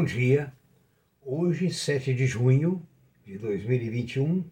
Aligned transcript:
Bom 0.00 0.06
dia. 0.06 0.50
Hoje, 1.20 1.68
7 1.68 2.14
de 2.14 2.26
junho 2.26 2.80
de 3.22 3.36
2021, 3.36 4.42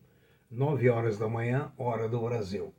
9 0.51 0.91
horas 0.91 1.17
da 1.17 1.27
manhã, 1.27 1.73
hora 1.79 2.07
do 2.07 2.21
Brasil. 2.21 2.71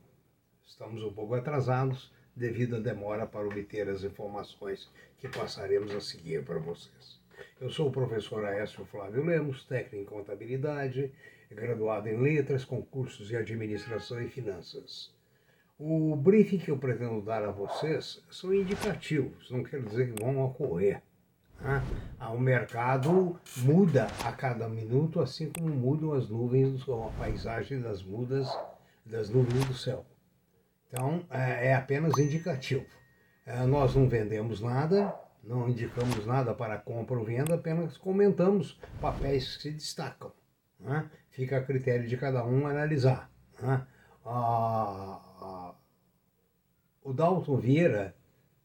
Estamos 0.64 1.02
um 1.02 1.12
pouco 1.12 1.34
atrasados 1.34 2.12
devido 2.36 2.76
à 2.76 2.78
demora 2.78 3.26
para 3.26 3.44
obter 3.44 3.88
as 3.88 4.04
informações 4.04 4.88
que 5.18 5.28
passaremos 5.28 5.92
a 5.92 6.00
seguir 6.00 6.44
para 6.44 6.60
vocês. 6.60 7.18
Eu 7.60 7.70
sou 7.70 7.88
o 7.88 7.92
professor 7.92 8.44
Aécio 8.44 8.84
Flávio 8.84 9.24
Lemos, 9.24 9.64
técnico 9.64 9.96
em 9.96 10.04
contabilidade, 10.04 11.10
graduado 11.50 12.08
em 12.08 12.20
letras, 12.20 12.64
concursos 12.64 13.26
de 13.26 13.36
administração 13.36 14.22
e 14.22 14.28
finanças. 14.28 15.12
O 15.76 16.14
briefing 16.14 16.58
que 16.58 16.70
eu 16.70 16.78
pretendo 16.78 17.20
dar 17.20 17.42
a 17.42 17.50
vocês 17.50 18.22
são 18.30 18.54
indicativos, 18.54 19.50
não 19.50 19.64
quer 19.64 19.82
dizer 19.82 20.14
que 20.14 20.22
vão 20.22 20.44
ocorrer. 20.44 21.02
Né? 21.60 21.82
O 22.32 22.38
mercado 22.38 23.38
muda 23.58 24.06
a 24.24 24.32
cada 24.32 24.68
minuto, 24.68 25.20
assim 25.20 25.50
como 25.50 25.68
mudam 25.68 26.12
as 26.12 26.28
nuvens, 26.28 26.82
a 26.88 27.10
paisagem 27.18 27.80
das 27.80 28.02
mudas, 28.02 28.48
das 29.04 29.28
nuvens 29.30 29.64
do 29.64 29.74
céu. 29.74 30.04
Então, 30.88 31.24
é, 31.30 31.68
é 31.68 31.74
apenas 31.74 32.18
indicativo. 32.18 32.84
É, 33.46 33.64
nós 33.64 33.94
não 33.94 34.08
vendemos 34.08 34.60
nada, 34.60 35.14
não 35.42 35.68
indicamos 35.68 36.26
nada 36.26 36.54
para 36.54 36.78
compra 36.78 37.18
ou 37.18 37.24
venda, 37.24 37.54
apenas 37.54 37.96
comentamos 37.96 38.78
papéis 39.00 39.56
que 39.56 39.62
se 39.62 39.70
destacam. 39.70 40.32
Né? 40.78 41.10
Fica 41.30 41.58
a 41.58 41.62
critério 41.62 42.06
de 42.06 42.16
cada 42.16 42.44
um 42.44 42.66
analisar. 42.66 43.30
Né? 43.60 43.86
Ah, 44.24 45.20
ah, 45.40 45.74
o 47.02 47.12
Dalton 47.12 47.56
Vieira, 47.56 48.14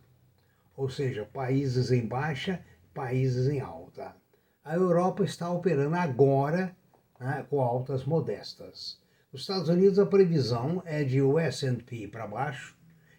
ou 0.76 0.90
seja, 0.90 1.24
países 1.24 1.90
em 1.90 2.06
baixa, 2.06 2.62
países 2.92 3.48
em 3.48 3.60
alta. 3.60 4.14
A 4.62 4.74
Europa 4.74 5.24
está 5.24 5.50
operando 5.50 5.96
agora 5.96 6.76
né, 7.18 7.46
com 7.48 7.62
altas 7.62 8.04
modestas. 8.04 9.00
Nos 9.32 9.42
Estados 9.42 9.70
Unidos, 9.70 9.98
a 9.98 10.06
previsão 10.06 10.82
é 10.84 11.02
de 11.02 11.22
o 11.22 11.38
S&P 11.38 12.08
para 12.08 12.26
baixo 12.26 12.77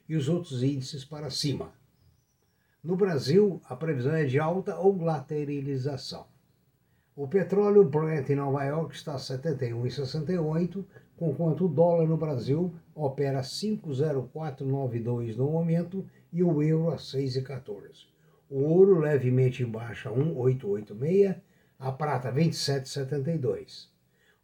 e 0.09 0.17
os 0.17 0.27
outros 0.27 0.63
índices 0.63 1.05
para 1.05 1.29
cima. 1.29 1.71
No 2.83 2.95
Brasil, 2.95 3.61
a 3.65 3.75
previsão 3.75 4.15
é 4.15 4.25
de 4.25 4.39
alta 4.39 4.75
ou 4.79 4.99
lateralização. 4.99 6.25
O 7.15 7.27
petróleo 7.27 7.83
Brent 7.83 8.29
em 8.29 8.35
Nova 8.35 8.63
York 8.63 8.95
está 8.95 9.13
a 9.13 9.17
71,68, 9.17 10.83
enquanto 11.21 11.65
o 11.65 11.67
dólar 11.67 12.07
no 12.07 12.15
Brasil 12.17 12.73
opera 12.95 13.41
5,0492 13.41 15.35
no 15.35 15.51
momento 15.51 16.05
e 16.31 16.41
o 16.41 16.63
euro 16.63 16.91
a 16.91 16.95
6,14. 16.95 18.07
O 18.49 18.63
ouro 18.63 18.97
levemente 18.99 19.61
em 19.61 19.69
baixa 19.69 20.09
1,886, 20.09 21.35
a 21.77 21.91
prata 21.91 22.31
27,72. 22.31 23.89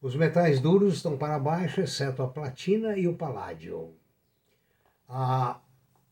Os 0.01 0.16
metais 0.16 0.59
duros 0.59 0.95
estão 0.95 1.17
para 1.17 1.40
baixo, 1.40 1.81
exceto 1.81 2.22
a 2.22 2.28
platina 2.28 2.97
e 2.97 3.07
o 3.07 3.16
paládio. 3.16 3.95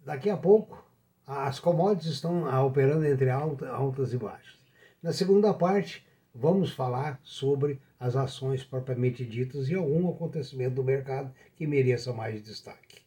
Daqui 0.05 0.29
a 0.29 0.37
pouco, 0.37 0.83
as 1.25 1.59
commodities 1.59 2.13
estão 2.13 2.45
operando 2.65 3.05
entre 3.05 3.29
alta, 3.29 3.69
altas 3.69 4.13
e 4.13 4.17
baixas. 4.17 4.59
Na 5.01 5.11
segunda 5.11 5.53
parte, 5.53 6.05
vamos 6.33 6.71
falar 6.71 7.19
sobre 7.23 7.81
as 7.99 8.15
ações 8.15 8.63
propriamente 8.63 9.25
ditas 9.25 9.69
e 9.69 9.75
algum 9.75 10.09
acontecimento 10.09 10.75
do 10.75 10.83
mercado 10.83 11.33
que 11.55 11.65
mereça 11.65 12.11
mais 12.11 12.43
destaque. 12.43 13.01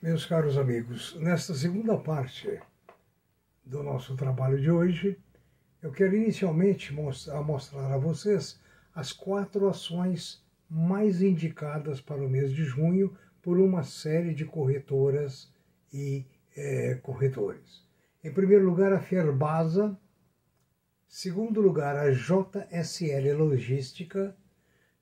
Meus 0.00 0.26
caros 0.26 0.58
amigos, 0.58 1.14
nesta 1.16 1.54
segunda 1.54 1.96
parte 1.96 2.60
do 3.64 3.82
nosso 3.82 4.16
trabalho 4.16 4.60
de 4.60 4.70
hoje, 4.70 5.18
eu 5.80 5.92
quero 5.92 6.16
inicialmente 6.16 6.92
mostrar 6.92 7.94
a 7.94 7.98
vocês 7.98 8.60
as 8.94 9.12
quatro 9.12 9.68
ações 9.68 10.44
mais 10.68 11.22
indicadas 11.22 12.00
para 12.00 12.24
o 12.24 12.28
mês 12.28 12.52
de 12.52 12.64
junho 12.64 13.16
por 13.42 13.58
uma 13.58 13.82
série 13.82 14.32
de 14.32 14.44
corretoras 14.44 15.52
e 15.92 16.24
é, 16.56 16.94
corretores. 17.02 17.84
Em 18.22 18.32
primeiro 18.32 18.64
lugar, 18.64 18.92
a 18.92 19.00
Ferbasa. 19.00 19.98
Segundo 21.08 21.60
lugar, 21.60 21.96
a 21.96 22.10
JSL 22.12 23.36
Logística. 23.36 24.34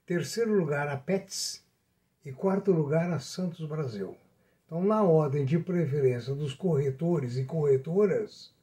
Terceiro 0.07 0.55
lugar, 0.55 0.89
a 0.89 0.97
PETS. 0.97 1.63
E 2.25 2.33
quarto 2.33 2.73
lugar, 2.73 3.11
a 3.13 3.19
Santos 3.19 3.67
Brasil. 3.67 4.17
Então, 4.65 4.83
na 4.83 5.03
ordem 5.03 5.45
de 5.45 5.59
preferência 5.59 6.35
dos 6.35 6.55
corretores 6.55 7.37
e 7.37 7.45
corretoras, 7.45 8.55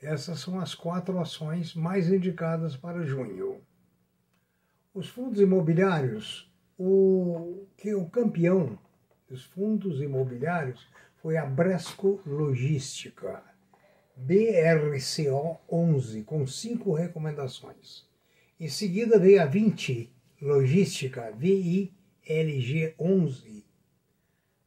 essas 0.00 0.40
são 0.40 0.60
as 0.60 0.74
quatro 0.74 1.18
ações 1.18 1.74
mais 1.74 2.10
indicadas 2.10 2.76
para 2.76 3.04
junho. 3.04 3.60
Os 4.92 5.08
fundos 5.08 5.40
imobiliários, 5.40 6.50
o, 6.78 7.66
que 7.76 7.94
o 7.94 8.06
campeão 8.06 8.78
dos 9.28 9.44
fundos 9.44 10.00
imobiliários 10.00 10.86
foi 11.16 11.36
a 11.36 11.44
Bresco 11.44 12.20
Logística, 12.24 13.42
BRCO 14.16 15.58
11, 15.68 16.22
com 16.22 16.46
cinco 16.46 16.92
recomendações. 16.92 18.06
Em 18.58 18.68
seguida 18.68 19.18
veio 19.18 19.42
a 19.42 19.46
20 19.46 20.12
Logística, 20.40 21.32
VILG 21.32 22.94
11, 22.98 23.64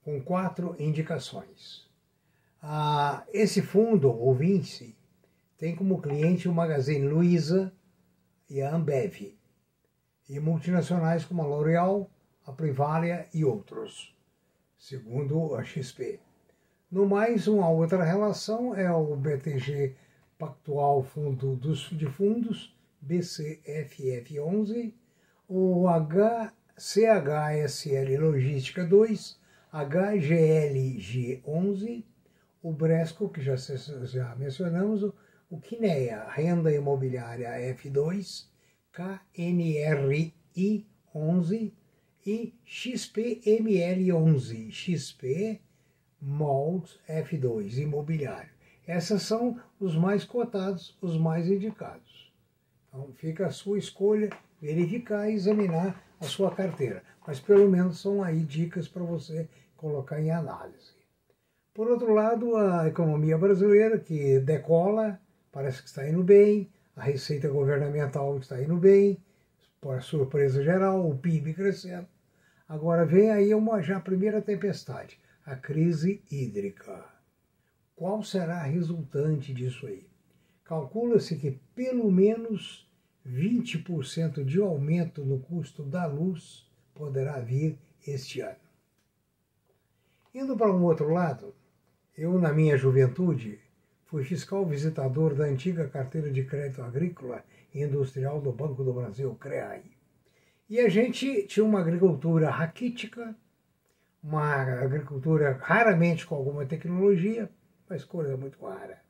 com 0.03 0.21
quatro 0.21 0.75
indicações. 0.77 1.87
Ah, 2.61 3.23
esse 3.31 3.61
fundo, 3.61 4.09
o 4.09 4.33
Vinci, 4.33 4.95
tem 5.57 5.75
como 5.75 6.01
cliente 6.01 6.49
o 6.49 6.53
Magazine 6.53 7.07
Luiza 7.07 7.71
e 8.49 8.61
a 8.61 8.75
Ambev, 8.75 9.37
e 10.27 10.39
multinacionais 10.39 11.23
como 11.23 11.41
a 11.41 11.47
L'Oréal, 11.47 12.09
a 12.45 12.51
Privalia 12.51 13.27
e 13.33 13.45
outros 13.45 14.18
segundo 14.79 15.55
a 15.55 15.63
XP. 15.63 16.19
No 16.89 17.05
mais, 17.05 17.47
uma 17.47 17.69
outra 17.69 18.03
relação 18.03 18.73
é 18.73 18.91
o 18.91 19.15
BTG 19.15 19.95
Pactual 20.37 21.03
Fundo 21.03 21.55
dos, 21.55 21.91
de 21.91 22.07
Fundos, 22.07 22.75
BCFF11, 23.05 24.91
o 25.47 25.85
HCHSL 26.77 28.17
Logística 28.17 28.83
2, 28.85 29.39
HGLG11, 29.73 32.03
o 32.63 32.71
Bresco, 32.71 33.29
que 33.29 33.41
já, 33.41 33.55
já 33.55 34.33
mencionamos, 34.35 35.03
o 35.49 35.59
Kinea, 35.59 36.25
Renda 36.29 36.71
Imobiliária 36.71 37.49
F2, 37.75 38.47
KNRI11, 38.93 41.73
e 42.29 42.53
XPML11, 42.67 44.71
XP 44.71 45.59
Molds 46.21 46.99
F2 47.09 47.77
imobiliário. 47.77 48.51
Essas 48.85 49.23
são 49.23 49.59
os 49.79 49.95
mais 49.95 50.23
cotados, 50.23 50.95
os 51.01 51.17
mais 51.17 51.47
indicados. 51.47 52.31
Então 52.87 53.11
fica 53.13 53.47
a 53.47 53.51
sua 53.51 53.79
escolha 53.79 54.29
verificar 54.61 55.27
e 55.27 55.33
examinar 55.33 55.99
a 56.19 56.25
sua 56.25 56.53
carteira. 56.53 57.03
Mas 57.25 57.39
pelo 57.39 57.67
menos 57.67 57.99
são 57.99 58.21
aí 58.21 58.43
dicas 58.43 58.87
para 58.87 59.03
você 59.03 59.49
colocar 59.75 60.21
em 60.21 60.29
análise. 60.29 60.93
Por 61.73 61.89
outro 61.89 62.13
lado, 62.13 62.55
a 62.55 62.87
economia 62.87 63.39
brasileira 63.39 63.97
que 63.97 64.39
decola, 64.39 65.19
parece 65.51 65.81
que 65.81 65.87
está 65.87 66.07
indo 66.07 66.23
bem, 66.23 66.69
a 66.95 67.01
receita 67.01 67.49
governamental 67.49 68.37
está 68.37 68.61
indo 68.61 68.77
bem, 68.77 69.17
por 69.81 69.99
surpresa 70.03 70.63
geral, 70.63 71.09
o 71.09 71.17
PIB 71.17 71.55
crescendo. 71.55 72.07
Agora 72.69 73.03
vem 73.03 73.31
aí 73.31 73.51
uma 73.55 73.81
já 73.81 73.99
primeira 73.99 74.43
tempestade, 74.43 75.19
a 75.43 75.55
crise 75.55 76.21
hídrica. 76.31 77.03
qual 77.95 78.21
será 78.21 78.59
a 78.59 78.63
resultante 78.63 79.51
disso 79.51 79.87
aí? 79.87 80.05
Calcula-se 80.63 81.35
que 81.37 81.59
pelo 81.73 82.11
menos 82.11 82.87
20% 83.27 84.45
de 84.45 84.61
aumento 84.61 85.25
no 85.25 85.39
custo 85.39 85.81
da 85.81 86.05
luz 86.05 86.69
poderá 86.93 87.39
vir 87.39 87.75
este 88.05 88.39
ano. 88.41 88.69
Indo 90.31 90.55
para 90.55 90.71
um 90.71 90.83
outro 90.83 91.09
lado, 91.11 91.55
eu, 92.15 92.39
na 92.39 92.53
minha 92.53 92.77
juventude, 92.77 93.59
fui 94.05 94.23
fiscal 94.23 94.63
visitador 94.63 95.33
da 95.33 95.45
antiga 95.45 95.87
carteira 95.87 96.31
de 96.31 96.43
crédito 96.43 96.83
agrícola 96.83 97.43
e 97.73 97.81
industrial 97.81 98.39
do 98.39 98.51
Banco 98.51 98.83
do 98.83 98.93
Brasil, 98.93 99.33
CREAI. 99.39 99.98
E 100.69 100.79
a 100.79 100.87
gente 100.87 101.47
tinha 101.47 101.65
uma 101.65 101.79
agricultura 101.79 102.51
raquítica, 102.51 103.35
uma 104.23 104.61
agricultura 104.83 105.57
raramente 105.59 106.27
com 106.27 106.35
alguma 106.35 106.63
tecnologia, 106.63 107.49
mas 107.89 108.03
coisa 108.03 108.37
muito 108.37 108.63
rara. 108.63 109.01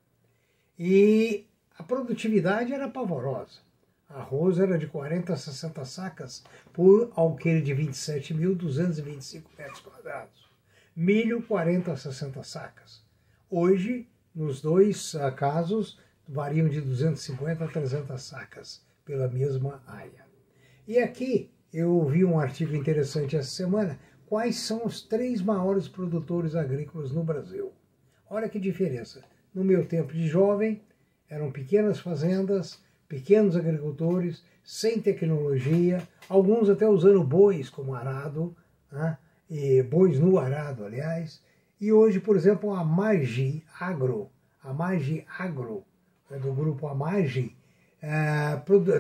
E 0.78 1.46
a 1.78 1.84
produtividade 1.84 2.74
era 2.74 2.88
pavorosa. 2.88 3.60
Arroz 4.08 4.58
era 4.58 4.78
de 4.78 4.88
40 4.88 5.34
a 5.34 5.36
60 5.36 5.84
sacas 5.84 6.46
por 6.72 7.12
alqueire 7.14 7.62
de 7.62 7.76
27.225 7.76 9.44
metros 9.58 9.82
quadrados. 9.82 10.50
Milho, 10.96 11.44
40 11.44 11.92
a 11.92 11.98
60 11.98 12.42
sacas. 12.42 13.04
Hoje, 13.50 14.08
nos 14.34 14.62
dois 14.62 15.14
uh, 15.14 15.32
casos, 15.36 16.00
variam 16.26 16.70
de 16.70 16.80
250 16.80 17.66
a 17.66 17.68
300 17.68 18.22
sacas 18.22 18.82
pela 19.04 19.28
mesma 19.28 19.84
área. 19.86 20.29
E 20.90 20.98
aqui 20.98 21.52
eu 21.72 22.04
vi 22.08 22.26
um 22.26 22.40
artigo 22.40 22.76
interessante 22.76 23.38
essa 23.38 23.52
semana. 23.52 24.00
Quais 24.26 24.56
são 24.56 24.88
os 24.88 25.04
três 25.04 25.40
maiores 25.40 25.88
produtores 25.88 26.56
agrícolas 26.56 27.12
no 27.12 27.24
Brasil? 27.24 27.72
Olha 28.28 28.50
que 28.50 28.60
diferença. 28.60 29.24
No 29.54 29.64
meu 29.64 29.86
tempo 29.86 30.12
de 30.12 30.28
jovem, 30.28 30.82
eram 31.30 31.52
pequenas 31.52 32.00
fazendas, 32.00 32.84
pequenos 33.08 33.56
agricultores, 33.56 34.44
sem 34.64 35.00
tecnologia, 35.00 36.02
alguns 36.28 36.72
até 36.72 36.88
usando 36.88 37.24
bois 37.24 37.70
como 37.70 37.94
arado, 37.94 38.58
né? 38.92 39.16
e 39.48 39.84
bois 39.84 40.18
no 40.20 40.40
arado, 40.40 40.86
aliás. 40.86 41.40
E 41.80 41.94
hoje, 41.94 42.20
por 42.20 42.36
exemplo, 42.36 42.74
a 42.74 42.84
Magi 42.84 43.64
Agro, 43.80 44.32
a 44.64 44.74
Magi 44.74 45.24
Agro, 45.38 45.86
né, 46.32 46.40
do 46.40 46.52
grupo 46.52 46.88
Amagi, 46.88 47.56
é, 47.56 47.59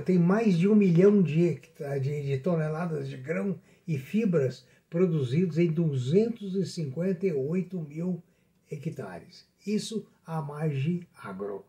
tem 0.06 0.20
mais 0.20 0.58
de 0.58 0.68
um 0.68 0.76
milhão 0.76 1.22
de, 1.22 1.62
de, 2.02 2.24
de 2.24 2.38
toneladas 2.40 3.08
de 3.08 3.16
grão 3.18 3.58
e 3.88 3.98
fibras 3.98 4.66
produzidos 4.90 5.58
em 5.58 5.72
258 5.72 7.80
mil 7.80 8.22
hectares. 8.70 9.48
Isso 9.66 10.06
a 10.26 10.42
Magi 10.42 11.08
Agro. 11.24 11.64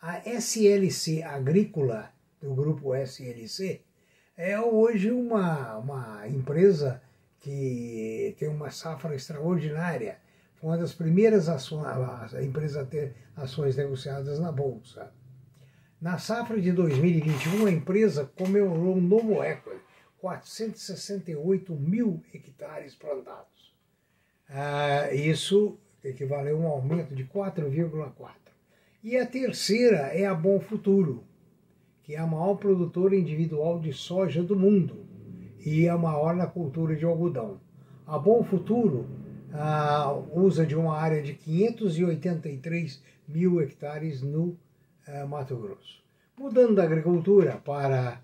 A 0.00 0.18
SLC 0.28 1.22
Agrícola, 1.22 2.12
do 2.40 2.54
grupo 2.54 2.94
SLC, 2.94 3.80
é 4.36 4.60
hoje 4.60 5.10
uma, 5.10 5.78
uma 5.78 6.28
empresa 6.28 7.02
que 7.40 8.36
tem 8.38 8.48
uma 8.48 8.70
safra 8.70 9.14
extraordinária. 9.14 10.18
Foi 10.56 10.70
uma 10.70 10.78
das 10.78 10.92
primeiras 10.92 11.48
ações, 11.48 11.86
a 12.34 12.42
empresa 12.42 12.82
a 12.82 12.84
ter 12.84 13.14
ações 13.34 13.76
negociadas 13.76 14.38
na 14.38 14.52
Bolsa. 14.52 15.10
Na 16.06 16.18
safra 16.18 16.60
de 16.60 16.70
2021, 16.70 17.66
a 17.66 17.70
empresa 17.72 18.30
comemorou 18.36 18.94
um 18.94 19.00
novo 19.00 19.40
recorde, 19.40 19.80
468 20.18 21.74
mil 21.74 22.22
hectares 22.32 22.94
plantados. 22.94 23.74
Ah, 24.48 25.12
isso 25.12 25.76
equivaleu 26.04 26.58
a 26.58 26.60
um 26.60 26.68
aumento 26.68 27.12
de 27.12 27.24
4,4%. 27.24 28.30
E 29.02 29.16
a 29.16 29.26
terceira 29.26 30.16
é 30.16 30.24
a 30.24 30.32
Bom 30.32 30.60
Futuro, 30.60 31.24
que 32.04 32.14
é 32.14 32.18
a 32.18 32.26
maior 32.26 32.54
produtora 32.54 33.16
individual 33.16 33.80
de 33.80 33.92
soja 33.92 34.44
do 34.44 34.54
mundo 34.54 35.04
e 35.58 35.88
a 35.88 35.98
maior 35.98 36.36
na 36.36 36.46
cultura 36.46 36.94
de 36.94 37.04
algodão. 37.04 37.60
A 38.06 38.16
Bom 38.16 38.44
Futuro 38.44 39.08
ah, 39.52 40.12
usa 40.32 40.64
de 40.64 40.76
uma 40.76 40.96
área 40.96 41.20
de 41.20 41.34
583 41.34 43.02
mil 43.26 43.60
hectares 43.60 44.22
no 44.22 44.56
Mato 45.28 45.56
Grosso. 45.56 46.02
Mudando 46.36 46.74
da 46.74 46.82
agricultura 46.82 47.56
para 47.64 48.20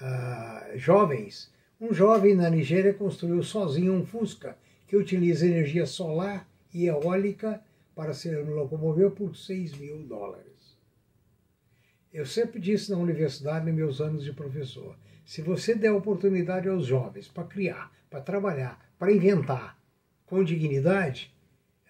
ah, 0.00 0.70
jovens, 0.74 1.50
um 1.80 1.92
jovem 1.92 2.34
na 2.34 2.50
Nigéria 2.50 2.92
construiu 2.92 3.42
sozinho 3.42 3.94
um 3.94 4.04
Fusca 4.04 4.56
que 4.86 4.96
utiliza 4.96 5.46
energia 5.46 5.86
solar 5.86 6.48
e 6.72 6.86
eólica 6.86 7.60
para 7.94 8.12
se 8.12 8.30
locomover 8.30 9.10
por 9.10 9.34
6 9.34 9.78
mil 9.78 10.02
dólares. 10.04 10.76
Eu 12.12 12.24
sempre 12.24 12.60
disse 12.60 12.90
na 12.90 12.98
universidade, 12.98 13.66
nos 13.66 13.74
meus 13.74 14.00
anos 14.00 14.24
de 14.24 14.32
professor, 14.32 14.96
se 15.24 15.42
você 15.42 15.74
der 15.74 15.92
oportunidade 15.92 16.68
aos 16.68 16.86
jovens 16.86 17.28
para 17.28 17.44
criar, 17.44 17.92
para 18.08 18.20
trabalhar, 18.20 18.78
para 18.98 19.12
inventar 19.12 19.78
com 20.24 20.44
dignidade, 20.44 21.34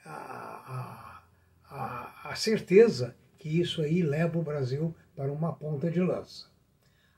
a, 0.05 1.23
a, 1.69 1.75
a, 1.75 2.31
a 2.31 2.35
certeza 2.35 3.15
que 3.47 3.61
isso 3.61 3.81
aí 3.81 4.03
leva 4.03 4.37
o 4.37 4.43
Brasil 4.43 4.93
para 5.15 5.31
uma 5.31 5.53
ponta 5.53 5.89
de 5.89 6.01
lança. 6.01 6.47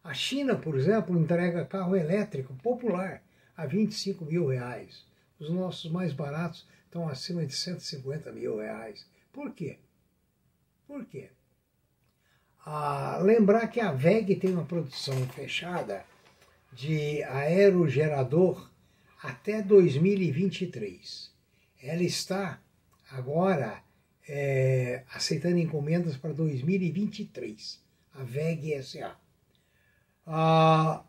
A 0.04 0.12
China, 0.12 0.54
por 0.54 0.76
exemplo, 0.76 1.18
entrega 1.18 1.64
carro 1.64 1.96
elétrico 1.96 2.54
popular 2.56 3.22
a 3.56 3.64
25 3.64 4.26
mil 4.26 4.46
reais. 4.48 5.06
Os 5.40 5.48
nossos 5.48 5.90
mais 5.90 6.12
baratos 6.12 6.68
estão 6.84 7.08
acima 7.08 7.46
de 7.46 7.54
150 7.54 8.30
mil 8.32 8.58
reais. 8.58 9.06
Por 9.32 9.54
quê? 9.54 9.78
Por 10.86 11.06
quê? 11.06 11.30
Ah, 12.62 13.18
lembrar 13.22 13.66
que 13.68 13.80
a 13.80 13.90
VEG 13.90 14.36
tem 14.36 14.52
uma 14.52 14.66
produção 14.66 15.16
fechada 15.28 16.04
de 16.74 17.22
aerogerador 17.22 18.70
até 19.22 19.62
2023. 19.62 21.32
Ela 21.82 22.02
está 22.02 22.60
agora 23.10 23.82
é, 24.28 25.02
aceitando 25.12 25.58
encomendas 25.58 26.16
para 26.16 26.32
2023, 26.32 27.82
a 28.14 28.22
VEG 28.22 28.82
SA. 28.82 29.16
Ah, 30.26 31.02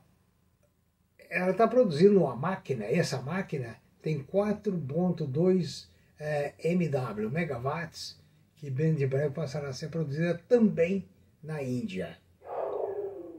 ela 1.30 1.52
está 1.52 1.68
produzindo 1.68 2.22
uma 2.22 2.36
máquina, 2.36 2.86
essa 2.86 3.22
máquina 3.22 3.78
tem 4.02 4.24
4.2 4.24 5.88
é, 6.18 6.54
MW, 6.64 7.30
megawatts, 7.30 8.20
que 8.56 8.70
bem 8.70 8.96
de 8.96 9.06
breve 9.06 9.34
passará 9.34 9.70
a 9.70 9.74
ser 9.74 9.90
produzida 9.90 10.42
também 10.48 11.08
na 11.44 11.62
Índia. 11.62 12.18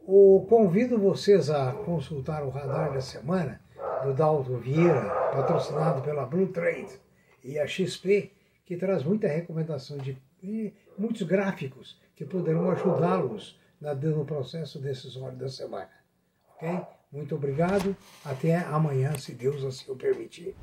O, 0.07 0.47
convido 0.49 0.99
vocês 0.99 1.51
a 1.51 1.73
consultar 1.73 2.43
o 2.43 2.51
radar 2.51 2.93
da 2.93 3.01
semana 3.01 3.61
do 4.03 4.15
Dalton 4.15 4.59
Vieira, 4.59 5.09
patrocinado 5.33 6.03
pela 6.03 6.27
Blue 6.27 6.49
Trade 6.49 6.99
e 7.45 7.59
a 7.59 7.67
XP, 7.67 8.33
que 8.71 8.77
traz 8.77 9.03
muita 9.03 9.27
recomendação 9.27 9.99
de 9.99 10.17
muitos 10.97 11.23
gráficos 11.23 12.01
que 12.15 12.25
poderão 12.25 12.71
ajudá-los 12.71 13.59
no 13.81 14.25
processo 14.25 14.79
decisório 14.79 15.37
da 15.37 15.49
semana. 15.49 15.91
Ok? 16.55 16.81
Muito 17.11 17.35
obrigado. 17.35 17.97
Até 18.25 18.59
amanhã, 18.59 19.19
se 19.19 19.35
Deus 19.35 19.65
assim 19.65 19.91
o 19.91 19.97
permitir. 19.97 20.55